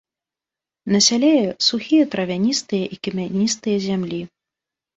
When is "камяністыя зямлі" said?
3.07-4.21